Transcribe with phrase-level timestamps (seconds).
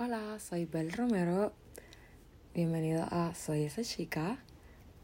[0.00, 1.52] Hola, soy Bel Romero.
[2.54, 4.38] Bienvenido a Soy esa chica,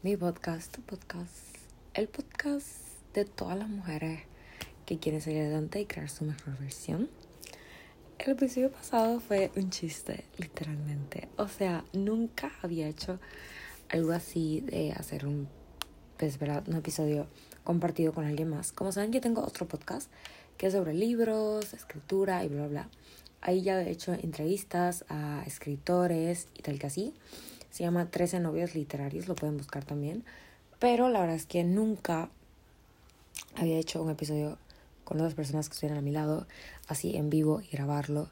[0.03, 1.57] mi podcast, tu podcast,
[1.93, 2.77] el podcast
[3.13, 4.21] de todas las mujeres
[4.85, 7.09] que quieren salir adelante y crear su mejor versión.
[8.19, 11.27] El episodio pasado fue un chiste, literalmente.
[11.35, 13.19] O sea, nunca había hecho
[13.89, 15.49] algo así de hacer un,
[16.17, 17.27] pues, un episodio
[17.65, 18.71] compartido con alguien más.
[18.71, 20.09] Como saben, yo tengo otro podcast
[20.57, 22.89] que es sobre libros, escritura y bla, bla.
[23.47, 27.13] Ahí ya he hecho entrevistas a escritores y tal que así.
[27.69, 30.23] Se llama 13 novios literarios, lo pueden buscar también.
[30.79, 32.29] Pero la verdad es que nunca
[33.55, 34.57] había hecho un episodio
[35.03, 36.47] con otras personas que estuvieran a mi lado,
[36.87, 38.29] así en vivo y grabarlo.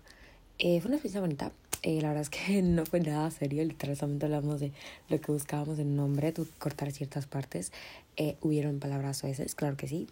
[0.58, 1.52] Eh, fue una experiencia bonita.
[1.84, 4.72] Eh, la verdad es que no fue nada serio, literalmente hablamos de
[5.10, 7.72] lo que buscábamos en nombre, cortar ciertas partes.
[8.18, 10.08] Eh, hubieron palabras veces, claro que sí.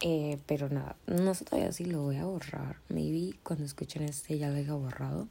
[0.00, 2.76] Eh, pero nada, no sé todavía si lo voy a borrar.
[2.88, 5.26] Maybe cuando escuchen este ya lo haya borrado.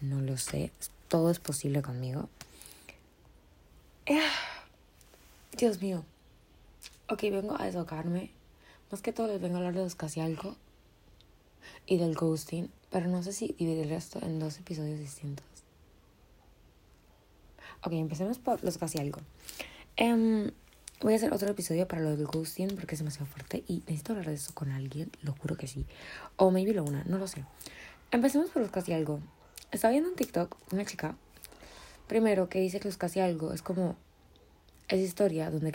[0.00, 0.70] No lo sé.
[1.08, 2.28] Todo es posible conmigo.
[5.56, 6.04] Dios mío.
[7.08, 8.30] Ok, vengo a desahogarme.
[8.90, 10.56] Más que todo les vengo a hablar de los casi algo.
[11.86, 12.70] Y del ghosting.
[12.90, 15.44] Pero no sé si dividir esto en dos episodios distintos.
[17.82, 19.20] Ok, empecemos por los casi algo.
[19.98, 20.50] Um,
[21.02, 24.12] Voy a hacer otro episodio para lo del ghosting porque es demasiado fuerte y necesito
[24.12, 25.86] hablar de eso con alguien, lo juro que sí.
[26.36, 27.42] O maybe lo una, no lo sé.
[28.10, 29.18] Empecemos por los casi algo.
[29.70, 31.16] Estaba viendo en TikTok una chica,
[32.06, 33.96] primero, que dice que los casi algo es como
[34.88, 35.72] esa historia donde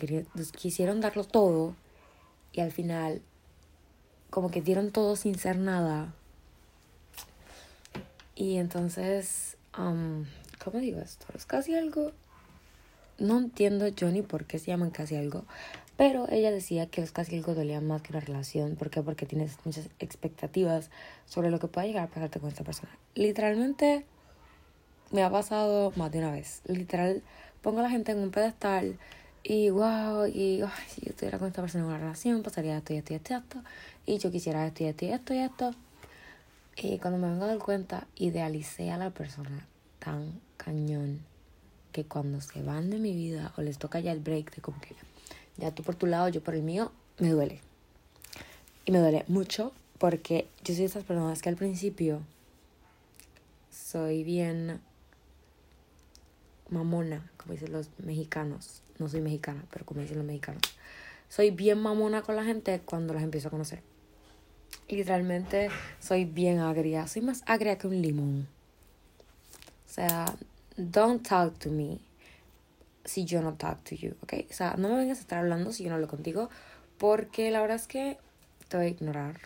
[0.56, 1.74] quisieron darlo todo
[2.54, 3.24] y al final
[4.30, 6.14] como que dieron todo sin ser nada.
[8.36, 10.26] Y entonces, um,
[10.64, 11.26] ¿cómo digo esto?
[11.34, 12.12] Los casi algo
[13.18, 15.46] no entiendo yo ni por qué se llaman casi algo,
[15.98, 18.76] pero ella decía que los casi algo dolían más que una relación.
[18.76, 19.02] ¿Por qué?
[19.02, 20.90] Porque tienes muchas expectativas
[21.26, 22.92] sobre lo que pueda llegar a pasarte con esta persona.
[23.16, 24.06] Literalmente
[25.12, 26.62] me ha pasado más de una vez.
[26.66, 27.24] Literal,
[27.62, 28.98] pongo a la gente en un pedestal
[29.44, 32.98] y wow, y si yo estuviera con esta persona en una relación, pasaría esto y
[32.98, 33.64] esto y esto y esto.
[34.06, 35.72] Y yo quisiera esto y esto y esto y esto.
[36.78, 39.66] Y cuando me vengo a dar cuenta, idealicé a la persona
[40.00, 41.22] tan cañón
[41.96, 44.82] que cuando se van de mi vida o les toca ya el break de como
[44.82, 44.98] que
[45.56, 47.62] ya tú por tu lado, yo por el mío, me duele.
[48.86, 52.22] Y me duele mucho porque yo soy de esas personas que al principio
[53.72, 54.82] soy bien
[56.68, 58.82] mamona, como dicen los mexicanos.
[59.00, 60.64] No soy mexicana, pero como dicen los mexicanos.
[61.30, 63.82] Soy bien mamona con la gente cuando las empiezo a conocer.
[64.90, 65.70] Literalmente
[66.02, 67.08] soy bien agria.
[67.08, 68.50] Soy más agria que un limón.
[69.90, 70.36] O sea,
[70.78, 72.00] don't talk to me
[73.06, 74.34] si yo no talk to you, ¿ok?
[74.50, 76.50] O sea, no me vengas a estar hablando si yo no hablo contigo,
[76.98, 78.18] porque la verdad es que
[78.68, 79.40] te voy a ignorar.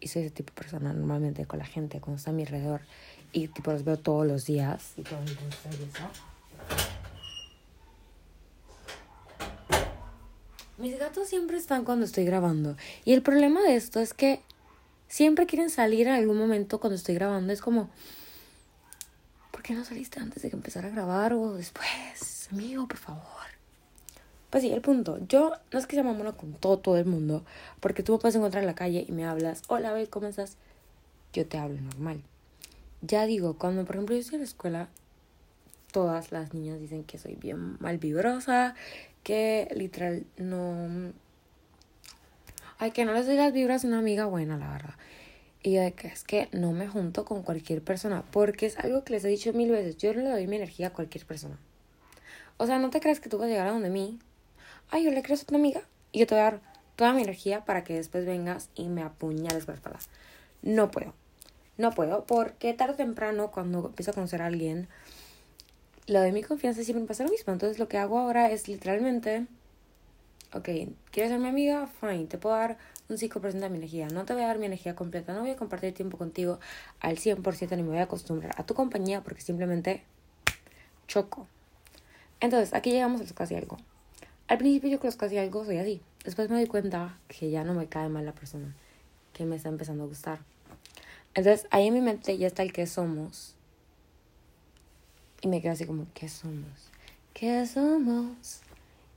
[0.00, 2.80] Y soy ese tipo de persona normalmente con la gente cuando está a mi alrededor
[3.32, 5.18] y tipo los veo todos los días y todo
[10.78, 12.74] Mis gatos siempre están cuando estoy grabando.
[13.04, 14.40] Y el problema de esto es que
[15.08, 17.52] siempre quieren salir en algún momento cuando estoy grabando.
[17.52, 17.90] Es como,
[19.60, 22.48] ¿por qué no saliste antes de que empezara a grabar o después?
[22.50, 23.22] Amigo, por favor.
[24.48, 25.18] Pues sí, el punto.
[25.28, 27.44] Yo no es que sea mamona con todo, todo el mundo,
[27.78, 30.56] porque tú me puedes encontrar en la calle y me hablas, hola, Bel, ¿cómo estás?
[31.34, 32.22] Yo te hablo normal.
[33.02, 34.88] Ya digo, cuando por ejemplo yo estoy en la escuela,
[35.92, 38.74] todas las niñas dicen que soy bien malvibrosa,
[39.22, 41.12] que literal no...
[42.78, 44.94] Ay, que no les digas vibras a una amiga buena, la verdad.
[45.62, 49.12] Y de que es que no me junto con cualquier persona, porque es algo que
[49.12, 51.58] les he dicho mil veces, yo no le doy mi energía a cualquier persona.
[52.56, 54.18] O sea, no te creas que tú vas a llegar a donde mí,
[54.90, 55.82] ay, yo le creo a tu amiga,
[56.12, 56.60] y yo te voy a dar
[56.96, 59.98] toda mi energía para que después vengas y me apuñales por espalda.
[60.62, 61.14] No puedo.
[61.78, 64.88] No puedo, porque tarde o temprano, cuando empiezo a conocer a alguien,
[66.06, 67.52] le doy mi confianza siempre me pasa lo mismo.
[67.52, 69.46] Entonces, lo que hago ahora es literalmente,
[70.52, 70.68] ok,
[71.10, 71.86] ¿quieres ser mi amiga?
[72.00, 72.78] Fine, te puedo dar
[73.08, 74.08] un 5% de mi energía.
[74.08, 76.58] No te voy a dar mi energía completa, no voy a compartir tiempo contigo
[77.00, 80.02] al 100% ni me voy a acostumbrar a tu compañía porque simplemente
[81.06, 81.46] choco.
[82.40, 83.76] Entonces, aquí llegamos a los casi algo.
[84.48, 86.00] Al principio yo con los casi algo soy así.
[86.24, 88.74] Después me doy cuenta que ya no me cae mal la persona,
[89.32, 90.40] que me está empezando a gustar.
[91.34, 93.54] Entonces, ahí en mi mente ya está el que somos.
[95.42, 96.90] Y me quedo así como, ¿qué somos?
[97.32, 98.60] ¿Qué somos?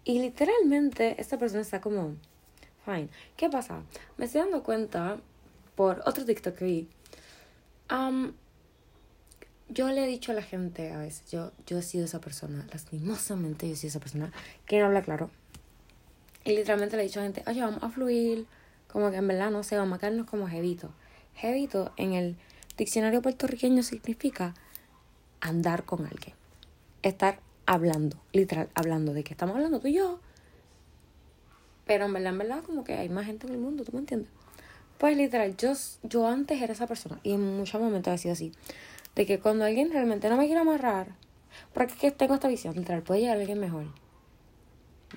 [0.06, 2.16] Y literalmente esta persona está como,
[2.86, 3.10] Fine.
[3.38, 3.82] ¿Qué pasa?
[4.18, 5.18] Me estoy dando cuenta
[5.76, 6.90] por otro TikTok que vi.
[9.70, 12.68] yo le he dicho a la gente a veces, yo, yo he sido esa persona,
[12.72, 14.32] lastimosamente yo he sido esa persona
[14.66, 15.30] que no habla claro.
[16.44, 18.46] Y literalmente le he dicho a la gente, oye, vamos a fluir,
[18.88, 20.92] como que en verdad no sé, vamos a quedarnos como jevito.
[21.36, 22.36] Jevito en el
[22.78, 24.54] diccionario puertorriqueño significa
[25.40, 26.36] andar con alguien.
[27.02, 30.20] Estar hablando, literal, hablando de que estamos hablando tú y yo.
[31.86, 34.00] Pero en verdad, en verdad, como que hay más gente en el mundo, ¿tú me
[34.00, 34.30] entiendes?
[34.98, 35.74] Pues literal, yo,
[36.04, 38.52] yo antes era esa persona y en muchos momentos ha sido así.
[39.16, 41.08] De que cuando alguien realmente no me quiere amarrar,
[41.74, 43.86] porque es que tengo esta visión, literal, puede llegar alguien mejor.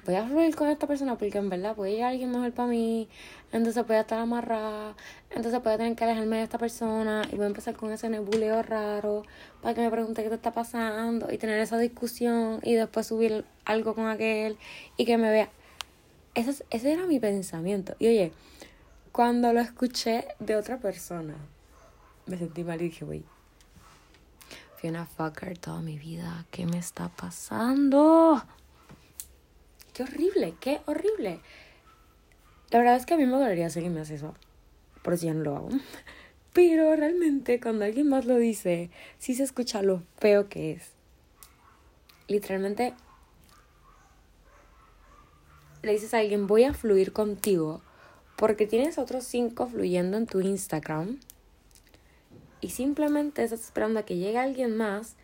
[0.05, 3.09] Voy a fluir con esta persona porque en verdad puede llegar alguien mejor para mí.
[3.57, 4.95] Entonces voy a estar amarrada.
[5.31, 7.23] Entonces voy a tener que alejarme de esta persona.
[7.33, 9.23] Y voy a empezar con ese nebuleo raro.
[9.63, 11.33] Para que me pregunte qué te está pasando.
[11.33, 12.61] Y tener esa discusión.
[12.63, 14.59] Y después subir algo con aquel.
[14.97, 15.49] Y que me vea.
[16.35, 17.97] Ese, ese era mi pensamiento.
[17.99, 18.33] Y oye,
[19.11, 21.35] cuando lo escuché de otra persona,
[22.27, 23.25] me sentí mal y dije, güey,
[24.77, 26.45] fui una fucker toda mi vida.
[26.51, 28.45] ¿Qué me está pasando?
[29.95, 31.41] Qué horrible, qué horrible.
[32.71, 34.35] La verdad es que a mí me dolería si alguien me hace eso.
[35.03, 35.69] Por eso ya no lo hago.
[36.53, 40.93] Pero realmente cuando alguien más lo dice, sí se escucha lo feo que es.
[42.29, 42.95] Literalmente
[45.83, 47.83] le dices a alguien, voy a fluir contigo
[48.37, 51.19] porque tienes otros cinco fluyendo en tu Instagram
[52.61, 55.15] y simplemente estás esperando a que llegue alguien más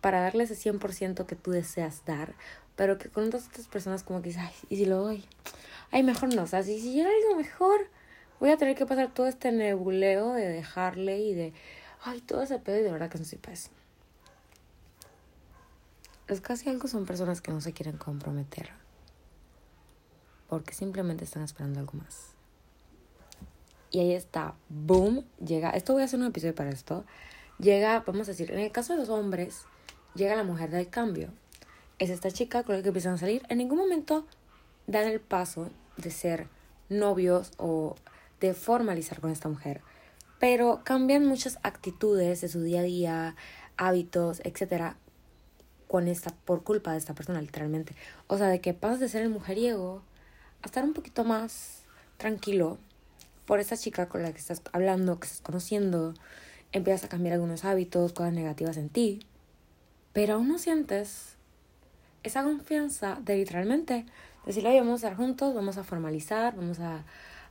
[0.00, 2.34] para darle ese 100% que tú deseas dar,
[2.76, 5.24] pero que con estas personas como que dices, ay, ¿y si lo doy?
[5.90, 7.88] Ay, mejor no, o sea, si, si llega algo mejor,
[8.40, 11.52] voy a tener que pasar todo este nebuleo de dejarle y de,
[12.02, 13.54] ay, todo ese pedo y de verdad que no soy para.
[16.28, 18.70] Es casi algo son personas que no se quieren comprometer
[20.48, 22.32] porque simplemente están esperando algo más.
[23.90, 27.04] Y ahí está, boom, llega, esto voy a hacer un episodio para esto,
[27.58, 29.64] llega, vamos a decir, en el caso de los hombres,
[30.14, 31.30] llega la mujer del cambio.
[31.98, 33.44] Es esta chica con la que empiezan a salir.
[33.48, 34.26] En ningún momento
[34.88, 36.48] dan el paso de ser
[36.88, 37.94] novios o
[38.40, 39.82] de formalizar con esta mujer.
[40.40, 43.36] Pero cambian muchas actitudes de su día a día,
[43.76, 44.96] hábitos, etcétera,
[45.86, 47.94] con esta, por culpa de esta persona, literalmente.
[48.26, 50.02] O sea, de que pasas de ser el mujeriego
[50.62, 51.82] a estar un poquito más
[52.16, 52.78] tranquilo
[53.46, 56.14] por esta chica con la que estás hablando, que estás conociendo,
[56.72, 59.20] empiezas a cambiar algunos hábitos, cosas negativas en ti,
[60.12, 61.36] pero aún no sientes
[62.22, 64.06] esa confianza de literalmente
[64.48, 67.04] decirle, oye, vamos a estar juntos, vamos a formalizar, vamos a,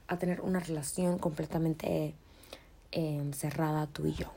[0.07, 2.15] a tener una relación completamente
[2.91, 4.31] eh, cerrada tú y yo.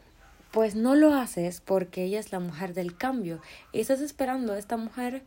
[0.51, 3.41] Pues no lo haces porque ella es la mujer del cambio
[3.73, 5.23] y estás esperando a esta mujer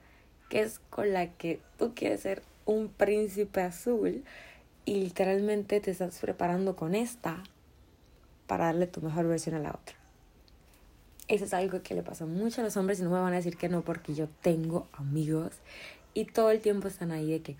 [0.49, 4.23] que es con la que tú quieres ser un príncipe azul
[4.85, 7.41] y literalmente te estás preparando con esta
[8.45, 9.95] para darle tu mejor versión a la otra.
[11.29, 13.37] Eso es algo que le pasa mucho a los hombres y no me van a
[13.37, 15.53] decir que no porque yo tengo amigos
[16.13, 17.55] y todo el tiempo están ahí de que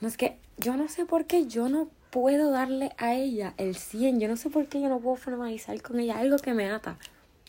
[0.00, 3.76] no es que yo no sé por qué yo no puedo darle a ella el
[3.76, 6.70] 100, yo no sé por qué yo no puedo formalizar con ella algo que me
[6.70, 6.98] ata.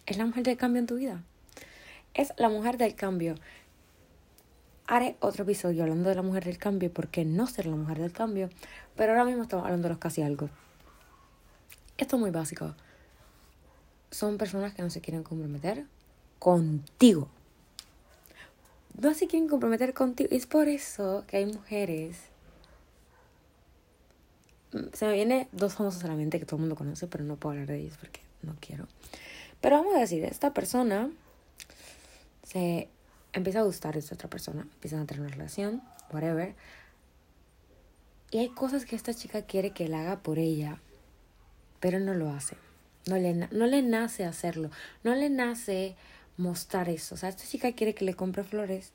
[0.06, 1.24] Es la mujer del cambio en tu vida.
[2.14, 3.36] Es la mujer del cambio
[4.92, 8.12] haré otro episodio hablando de la mujer del cambio, porque no ser la mujer del
[8.12, 8.50] cambio,
[8.98, 10.50] pero ahora mismo estamos hablando de los casi algo.
[11.98, 12.76] Esto es muy básico.
[14.10, 15.86] Son personas que no se quieren comprometer
[16.40, 17.30] contigo.
[19.02, 20.30] No se quieren comprometer contigo.
[20.32, 22.18] Es por eso que hay mujeres.
[24.94, 27.36] Se me viene dos famosos a la mente que todo el mundo conoce, pero no
[27.36, 28.88] puedo hablar de ellos porque no quiero.
[29.60, 31.10] Pero vamos a decir, esta persona
[32.44, 32.90] se
[33.34, 35.82] empieza a gustar a esta otra persona, empiezan a tener una relación,
[36.12, 36.54] whatever.
[38.30, 40.80] Y hay cosas que esta chica quiere que él haga por ella,
[41.80, 42.56] pero no lo hace.
[43.08, 44.70] No le, no le nace hacerlo,
[45.04, 45.96] no le nace
[46.38, 47.16] mostrar eso.
[47.16, 48.92] O sea, esta chica quiere que le compre flores,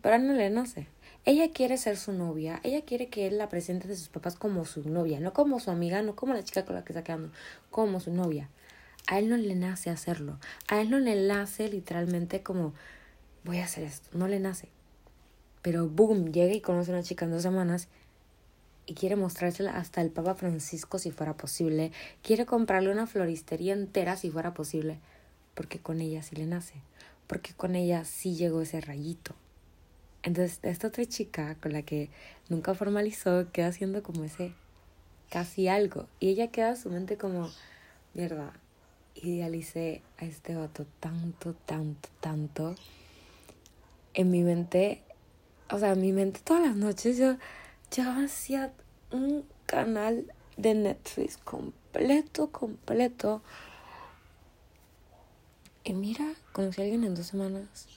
[0.00, 0.88] pero no le nace.
[1.24, 4.64] Ella quiere ser su novia, ella quiere que él la presente de sus papás como
[4.64, 7.30] su novia, no como su amiga, no como la chica con la que está quedando,
[7.70, 8.48] como su novia.
[9.06, 12.72] A él no le nace hacerlo, a él no le nace literalmente como
[13.44, 14.16] voy a hacer esto.
[14.16, 14.68] No le nace.
[15.62, 17.88] Pero boom, llega y conoce a una chica en dos semanas
[18.86, 21.92] y quiere mostrársela hasta el Papa Francisco si fuera posible.
[22.22, 24.98] Quiere comprarle una floristería entera si fuera posible.
[25.54, 26.74] Porque con ella sí le nace.
[27.26, 29.34] Porque con ella sí llegó ese rayito.
[30.22, 32.08] Entonces, esta otra chica con la que
[32.48, 34.54] nunca formalizó queda haciendo como ese
[35.30, 36.06] casi algo.
[36.20, 37.50] Y ella queda su mente como,
[38.14, 38.52] mierda,
[39.14, 42.74] idealicé a este vato tanto, tanto, tanto
[44.14, 45.02] en mi mente,
[45.70, 47.36] o sea, en mi mente todas las noches yo,
[47.90, 48.72] yo hacía
[49.10, 53.42] un canal de Netflix completo, completo.
[55.84, 57.88] Y mira, conocí a alguien en dos semanas,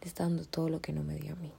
[0.00, 1.50] le está dando todo lo que no me dio a mí.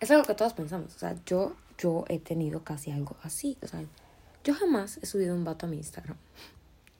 [0.00, 0.94] Es algo que todos pensamos.
[0.94, 3.56] O sea, yo, yo he tenido casi algo así.
[3.62, 3.82] O sea,
[4.44, 6.16] yo jamás he subido un vato a mi Instagram.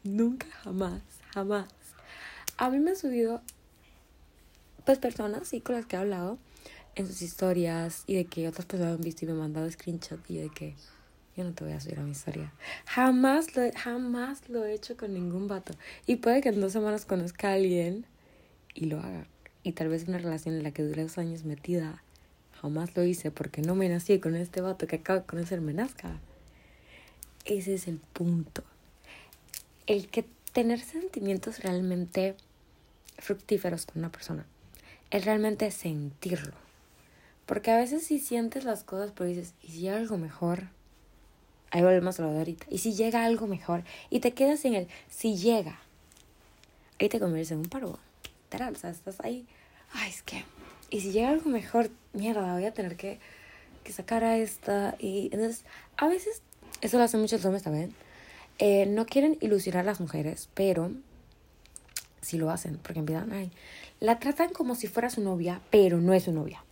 [0.02, 1.02] nunca, jamás,
[1.33, 1.69] jamás.
[2.57, 3.43] A mí me han subido,
[4.85, 6.38] pues, personas, sí, con las que he hablado
[6.95, 10.21] en sus historias y de que otras personas han visto y me han mandado screenshot
[10.31, 10.75] y de que
[11.36, 12.52] yo no te voy a subir a mi historia.
[12.86, 15.74] Jamás lo, jamás lo he hecho con ningún vato.
[16.06, 18.06] Y puede que en dos semanas conozca a alguien
[18.74, 19.26] y lo haga.
[19.62, 22.02] Y tal vez una relación en la que dure dos años metida.
[22.60, 25.74] Jamás lo hice porque no me nací con este vato que acabo de conocer, me
[25.74, 26.18] nazca.
[27.44, 28.62] Ese es el punto.
[29.86, 32.36] El que tener sentimientos realmente
[33.18, 34.46] fructíferos con una persona
[35.10, 36.54] es realmente sentirlo.
[37.46, 40.68] Porque a veces si sientes las cosas, pero dices, ¿y si algo mejor?
[41.75, 42.66] Ahí volvemos a lo de ahorita.
[42.71, 45.81] Y si llega algo mejor y te quedas en el si llega,
[47.00, 47.99] ahí te conviertes en un paro.
[48.52, 49.45] O sea, estás ahí.
[49.93, 50.45] Ay, es que.
[50.90, 53.19] Y si llega algo mejor, mierda, voy a tener que,
[53.83, 54.95] que sacar a esta.
[55.00, 55.64] Y entonces,
[55.97, 56.43] a veces,
[56.81, 57.93] eso lo hacen muchos hombres también.
[58.61, 60.93] Eh, no quieren ilusionar a las mujeres, pero
[62.21, 63.50] sí lo hacen, porque empiezan, ay,
[63.99, 66.62] la tratan como si fuera su novia, pero no es su novia.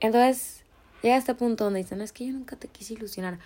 [0.00, 0.61] Entonces,
[1.02, 3.38] llega a este punto donde dicen, es que yo nunca te quise ilusionar.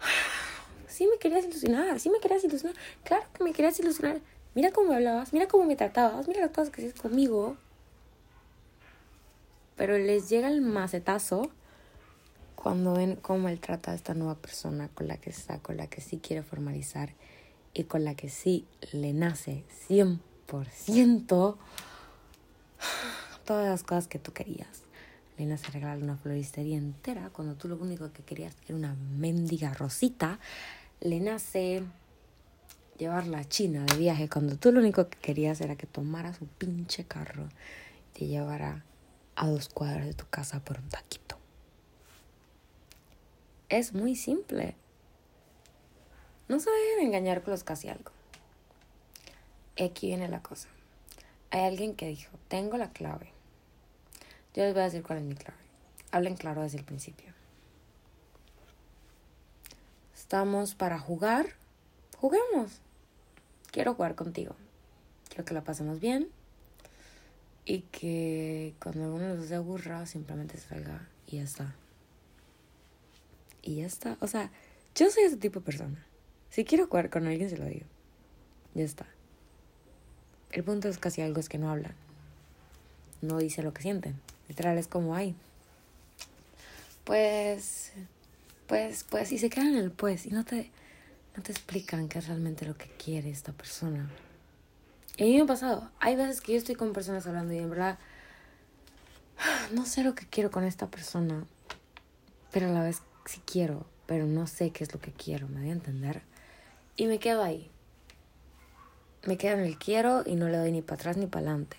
[0.88, 2.74] Sí me querías ilusionar, sí me querías ilusionar.
[3.04, 4.22] Claro que me querías ilusionar.
[4.54, 7.58] Mira cómo me hablabas, mira cómo me tratabas, mira las cosas que hacías conmigo.
[9.76, 11.50] Pero les llega el macetazo
[12.54, 15.86] cuando ven cómo él trata a esta nueva persona con la que está, con la
[15.86, 17.12] que sí quiere formalizar
[17.74, 21.28] y con la que sí le nace 100%
[23.44, 24.85] todas las cosas que tú querías
[25.44, 30.38] nace regalarle una floristería entera cuando tú lo único que querías era una mendiga rosita.
[31.00, 31.82] Le nace
[32.96, 36.46] llevarla a China de viaje cuando tú lo único que querías era que tomara su
[36.46, 37.48] pinche carro
[38.14, 38.82] y te llevara
[39.34, 41.36] a dos cuadras de tu casa por un taquito.
[43.68, 44.74] Es muy simple.
[46.48, 48.12] No se dejen engañar con los casi algo.
[49.78, 50.68] Aquí viene la cosa.
[51.50, 53.35] Hay alguien que dijo, tengo la clave
[54.56, 55.60] yo les voy a decir cuál es mi clave.
[56.10, 57.32] Hablen claro desde el principio.
[60.14, 61.46] Estamos para jugar.
[62.16, 62.80] Juguemos.
[63.70, 64.56] Quiero jugar contigo.
[65.28, 66.30] Quiero que la pasemos bien.
[67.66, 71.74] Y que cuando alguno de los se aburra, simplemente salga y ya está.
[73.60, 74.16] Y ya está.
[74.20, 74.50] O sea,
[74.94, 76.06] yo soy ese tipo de persona.
[76.48, 77.84] Si quiero jugar con alguien, se lo digo.
[78.72, 79.06] Ya está.
[80.50, 81.94] El punto es casi algo es que no hablan.
[83.20, 84.18] No dicen lo que sienten.
[84.48, 85.34] Literal es como, ay,
[87.04, 87.92] pues,
[88.66, 90.70] pues, pues, y se quedan en el pues y no te,
[91.36, 94.10] no te explican qué es realmente lo que quiere esta persona.
[95.16, 97.58] Y a mí me ha pasado, hay veces que yo estoy con personas hablando y
[97.58, 97.98] en verdad
[99.72, 101.44] no sé lo que quiero con esta persona,
[102.50, 105.60] pero a la vez sí quiero, pero no sé qué es lo que quiero, me
[105.60, 106.22] voy a entender.
[106.96, 107.70] Y me quedo ahí.
[109.26, 111.76] Me quedo en el quiero y no le doy ni para atrás ni para adelante.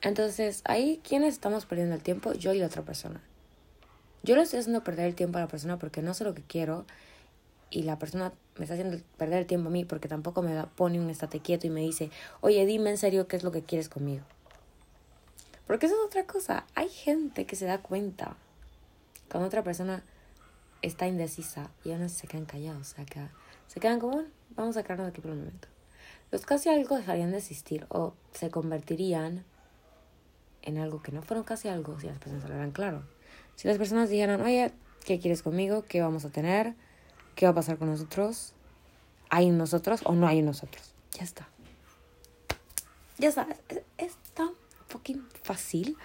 [0.00, 2.32] Entonces, ahí, ¿quiénes estamos perdiendo el tiempo?
[2.32, 3.20] Yo y la otra persona.
[4.22, 6.42] Yo le estoy haciendo perder el tiempo a la persona porque no sé lo que
[6.42, 6.84] quiero
[7.70, 11.00] y la persona me está haciendo perder el tiempo a mí porque tampoco me pone
[11.00, 13.88] un estate quieto y me dice, oye, dime en serio qué es lo que quieres
[13.88, 14.24] conmigo.
[15.66, 16.64] Porque eso es otra cosa.
[16.74, 18.36] Hay gente que se da cuenta
[19.30, 20.02] cuando otra persona
[20.80, 22.92] está indecisa y aún así se quedan callados.
[22.92, 23.30] O sea,
[23.66, 24.24] se quedan como,
[24.56, 25.68] vamos a sacarnos de aquí por un momento.
[26.30, 29.44] Los casi algo dejarían de existir o se convertirían
[30.62, 33.02] en algo que no fueron casi algo si las personas hablaran claro.
[33.56, 34.72] Si las personas dijeran, oye,
[35.04, 35.84] ¿qué quieres conmigo?
[35.88, 36.74] ¿Qué vamos a tener?
[37.34, 38.52] ¿Qué va a pasar con nosotros?
[39.30, 40.94] ¿Hay nosotros o no hay nosotros?
[41.12, 41.48] Ya está.
[43.18, 43.48] Ya está.
[43.96, 44.50] Es, tan
[44.86, 45.96] fucking fácil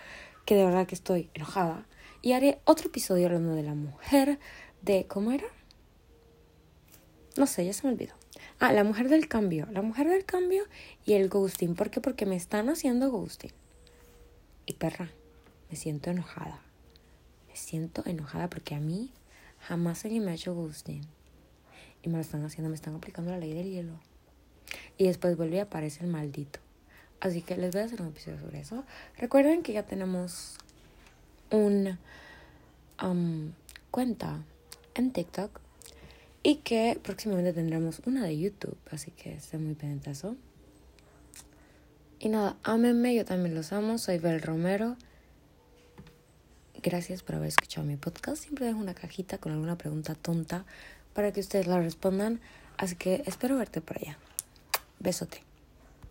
[0.45, 1.85] que de verdad que estoy enojada.
[2.21, 4.39] Y haré otro episodio hablando de la mujer
[4.81, 5.05] de...
[5.07, 5.45] ¿Cómo era?
[7.37, 8.13] No sé, ya se me olvidó.
[8.59, 9.67] Ah, la mujer del cambio.
[9.71, 10.63] La mujer del cambio
[11.05, 11.75] y el ghosting.
[11.75, 12.01] ¿Por qué?
[12.01, 13.51] Porque me están haciendo ghosting.
[14.65, 15.09] Y perra,
[15.69, 16.61] me siento enojada.
[17.47, 19.11] Me siento enojada porque a mí
[19.59, 21.01] jamás alguien me ha hecho ghosting.
[22.01, 23.93] Y me lo están haciendo, me están aplicando la ley del hielo.
[24.97, 26.59] Y después vuelve y aparece el maldito.
[27.19, 28.83] Así que les voy a hacer un episodio sobre eso.
[29.17, 30.55] Recuerden que ya tenemos
[31.51, 31.97] un
[33.01, 33.51] um,
[33.91, 34.43] cuenta
[34.95, 35.61] en TikTok
[36.41, 38.77] y que próximamente tendremos una de YouTube.
[38.91, 40.37] Así que estén muy pendientes de eso.
[42.23, 43.97] Y nada, ámenme, yo también los amo.
[43.97, 44.95] Soy Bel Romero.
[46.81, 48.41] Gracias por haber escuchado mi podcast.
[48.41, 50.63] Siempre dejo una cajita con alguna pregunta tonta
[51.13, 52.39] para que ustedes la respondan.
[52.77, 54.17] Así que espero verte por allá.
[54.99, 55.43] Besote.